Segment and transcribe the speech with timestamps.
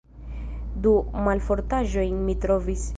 [0.87, 0.95] Du
[1.29, 2.89] malfortaĵojn mi trovis.